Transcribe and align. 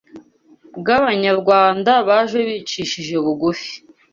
bw’Abanyarwanda 0.79 1.91
baje 2.07 2.39
bicishije 2.47 3.15
bugufi 3.25 3.73